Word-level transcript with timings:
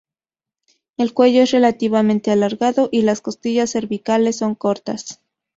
El 0.97 1.13
cuello 1.13 1.43
es 1.43 1.51
relativamente 1.51 2.31
alargado 2.31 2.89
y 2.91 3.03
las 3.03 3.21
costillas 3.21 3.69
cervicales 3.73 4.35
son 4.37 4.55
cortas. 4.55 5.21